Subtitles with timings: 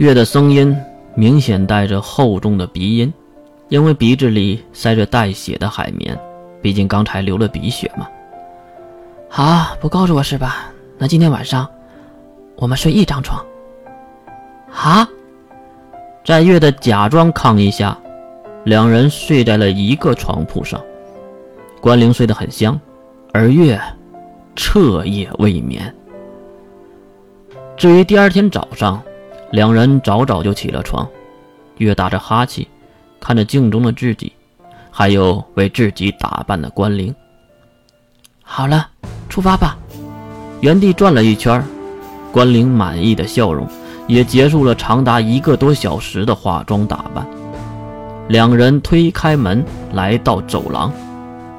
[0.00, 0.74] 月的声音
[1.14, 3.12] 明显带着厚重的鼻音，
[3.68, 6.18] 因为鼻子里塞着带血的海绵，
[6.62, 8.08] 毕竟刚才流了鼻血嘛。
[9.28, 10.72] 好，不告诉我是吧？
[10.96, 11.68] 那今天晚上
[12.56, 13.44] 我们睡一张床。
[14.72, 15.06] 啊！
[16.24, 17.94] 在月的假装抗议下，
[18.64, 20.80] 两人睡在了一个床铺上。
[21.78, 22.80] 关灵睡得很香，
[23.34, 23.78] 而月
[24.56, 25.94] 彻夜未眠。
[27.76, 29.02] 至于第二天早上，
[29.50, 31.06] 两人早早就起了床。
[31.78, 32.68] 月打着哈气，
[33.20, 34.32] 看着镜中的自己，
[34.90, 37.14] 还有为自己打扮的关灵。
[38.42, 38.88] 好了，
[39.28, 39.76] 出发吧。
[40.60, 41.64] 原地转了一圈，
[42.30, 43.66] 关灵满意的笑容。
[44.06, 47.24] 也结束了长达一个多小时的化妆打扮。
[48.26, 50.92] 两人推开门，来到走廊。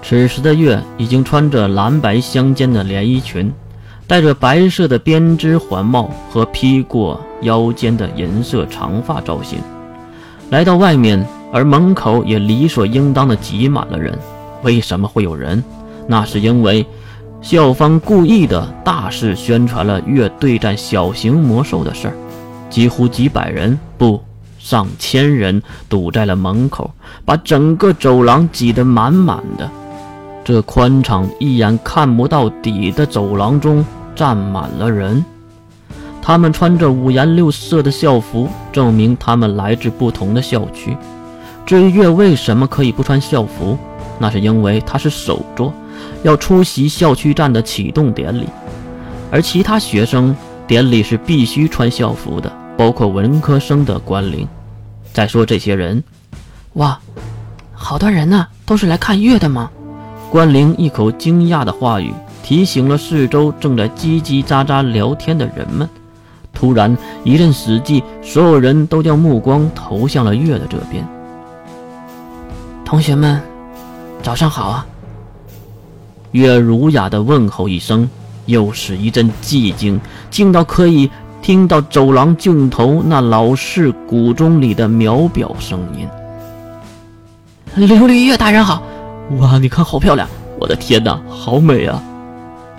[0.00, 3.52] 此时的月已经穿着蓝白相间的连衣裙，
[4.08, 9.58] 戴着白色的编织环帽和披过腰间的银色长发造型，
[10.50, 14.16] 来到外面，而门口也理所应当的挤满了人。
[14.62, 15.62] 为什么会有人？
[16.06, 16.86] 那是因为
[17.42, 22.14] 校方故意的大肆宣传了月对战小型魔兽的事儿。
[22.70, 24.22] 几乎几百人，不，
[24.58, 26.90] 上千人堵在了门口，
[27.24, 29.68] 把整个走廊挤得满满的。
[30.44, 33.84] 这宽敞、一眼看不到底的走廊中
[34.16, 35.24] 站满了人，
[36.20, 40.96] 他们穿着五颜六色的校服，证明他们来自不同的校区。
[41.64, 43.78] 至于月为什么可以不穿校服，
[44.18, 45.72] 那是因为他是首座，
[46.24, 48.48] 要出席校区站的启动典礼，
[49.30, 50.34] 而其他学生。
[50.68, 54.48] 典礼是必须穿校服的，包括文科生的关灵。
[55.12, 56.02] 再说这些人，
[56.72, 56.98] 哇，
[57.72, 59.70] 好多人呢，都是来看月的吗？
[60.28, 62.12] 关灵一口惊讶的话语
[62.46, 65.88] 提醒了四周正在叽叽喳喳聊天的人们。
[66.52, 71.04] 突然一阵死寂，所有人都将目光投向了月的这边。
[72.84, 73.42] 同学们，
[74.22, 74.86] 早上好啊！
[76.30, 78.08] 月儒雅的问候一声。
[78.44, 81.10] 又是一阵寂静，静到可以
[81.42, 86.08] 听到走廊尽头那老式古钟里的秒表声音。
[87.76, 88.80] 琉璃月大人好！
[89.40, 90.28] 哇，你看好漂亮！
[90.60, 92.00] 我的天哪，好美啊！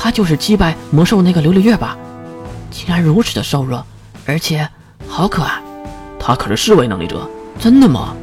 [0.00, 1.98] 他就是击败魔兽那个琉璃月吧？
[2.70, 3.84] 竟然如此的瘦弱，
[4.26, 4.66] 而且
[5.08, 5.60] 好可爱！
[6.20, 7.28] 他可是侍卫能力者，
[7.58, 8.14] 真的吗？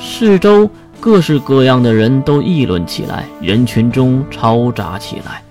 [0.00, 5.42] 四周各式各样的人都议论起来，人群中嘈杂起来。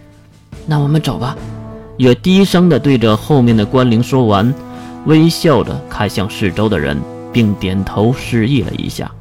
[0.66, 1.38] 那我们走吧。
[1.98, 4.52] 月低声的对着后面的关灵说完，
[5.06, 7.00] 微笑着看向四周的人，
[7.32, 9.12] 并点头示意了一下。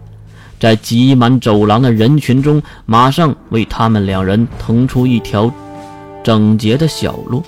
[0.59, 5.53] 在挤满走廊的人群中，马上为他们两人腾出一条
[6.23, 7.43] 整洁的小路。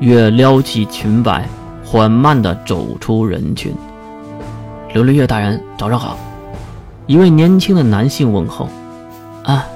[0.00, 1.46] 月撩起裙摆，
[1.84, 3.74] 缓慢地走出人群。
[4.94, 6.18] 琉璃月大人，早上好。
[7.06, 8.68] 一位年轻的男性问候
[9.44, 9.66] ：“啊，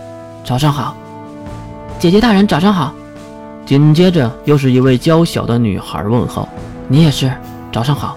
[0.44, 0.96] 早上好。”
[2.00, 2.94] 姐姐大人，早上好。
[3.66, 6.48] 紧接着，又是一位娇小的女孩问候
[6.88, 7.32] ：“你也是，
[7.72, 8.16] 早上好。”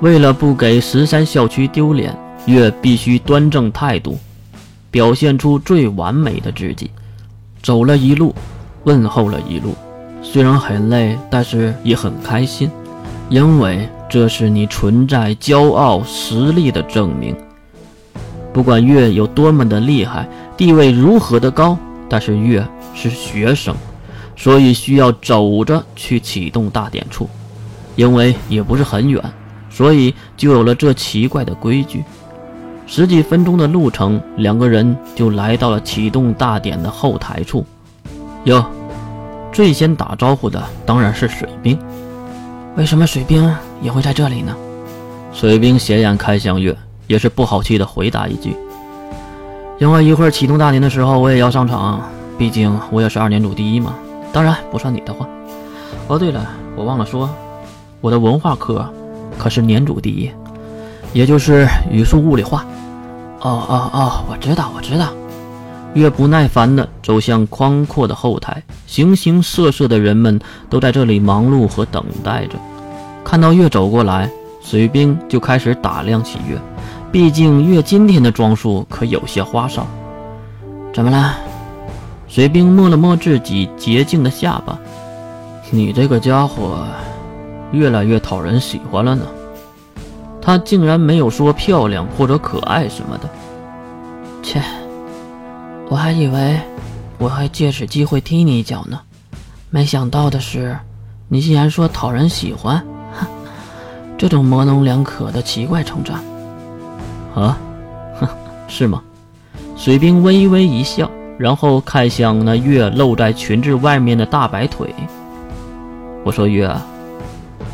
[0.00, 4.18] 为了不给十三校区丢脸，月必须端正态度，
[4.90, 6.90] 表现出最完美的自己。
[7.62, 8.34] 走了一路，
[8.84, 9.74] 问候了一路，
[10.22, 12.70] 虽然很累，但是也很开心，
[13.28, 17.36] 因为这是你存在、骄傲、实力的证明。
[18.52, 21.76] 不管月有多么的厉害，地位如何的高，
[22.08, 23.74] 但是月是学生。
[24.36, 27.28] 所以需要走着去启动大典处，
[27.94, 29.22] 因为也不是很远，
[29.68, 32.02] 所以就有了这奇怪的规矩。
[32.86, 37.66] 十几分钟的路程，两个人就来到了启动大典的后台处。
[38.44, 38.64] 哟，
[39.52, 41.78] 最先打招呼的当然是水兵。
[42.76, 44.56] 为什么水兵也会在这里呢？
[45.32, 48.56] 水兵斜眼看向月，也是不好气的回答一句
[49.78, 52.00] ：“因为一会儿启动大典的时候，我也要上场，
[52.38, 53.94] 毕竟我也是二年组第一嘛。”
[54.32, 55.28] 当然不算你的话。
[56.06, 56.46] 哦，对了，
[56.76, 57.28] 我忘了说，
[58.00, 58.88] 我的文化课
[59.36, 60.30] 可是年组第一，
[61.12, 62.64] 也就是语数物理化。
[63.40, 65.08] 哦哦哦，我知道，我知道。
[65.94, 72.56] 越不耐烦地走向宽阔的后台，形形色色的人们都在这里忙碌和等待着。
[73.24, 74.30] 看到月走过来，
[74.62, 76.58] 水兵就开始打量起月，
[77.10, 79.86] 毕竟月今天的装束可有些花哨。
[80.92, 81.36] 怎么了？
[82.28, 84.78] 水兵摸了摸自己洁净的下巴，
[85.70, 86.86] 你这个家伙
[87.72, 89.26] 越来越讨人喜欢了呢。
[90.40, 93.28] 他竟然没有说漂亮或者可爱什么的。
[94.42, 94.62] 切，
[95.90, 96.60] 我还以为
[97.18, 99.00] 我会借此机会踢你一脚呢，
[99.70, 100.78] 没想到的是，
[101.26, 102.80] 你竟然说讨人喜欢。
[104.16, 106.22] 这种模棱两可的奇怪称赞。
[107.34, 107.58] 啊，
[108.20, 108.28] 哼，
[108.68, 109.02] 是吗？
[109.76, 114.94] 水兵微微一笑，然后看向那月露在裙子外面的大白腿。
[116.22, 116.72] 我说：“月，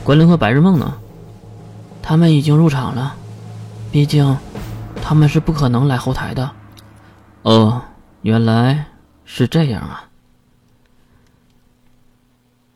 [0.02, 0.94] 关灵和白日梦呢？
[2.00, 3.14] 他们已经入场了，
[3.92, 4.34] 毕竟
[5.02, 6.50] 他们是不可能来后台的。”
[7.42, 7.80] 哦，
[8.26, 8.84] 原来
[9.24, 10.10] 是这样啊。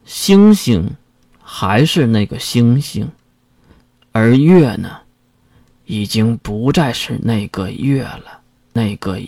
[0.05, 0.89] 星星
[1.43, 3.11] 还是那个星星，
[4.13, 5.01] 而月呢，
[5.87, 8.41] 已经不再是那个月了。
[8.73, 9.19] 那个。